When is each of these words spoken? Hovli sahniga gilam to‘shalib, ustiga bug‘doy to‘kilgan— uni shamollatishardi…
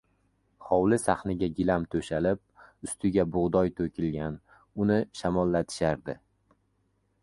Hovli 0.69 0.97
sahniga 1.01 1.49
gilam 1.59 1.85
to‘shalib, 1.97 2.41
ustiga 2.89 3.27
bug‘doy 3.37 3.73
to‘kilgan— 3.83 4.41
uni 4.85 5.01
shamollatishardi… 5.23 6.23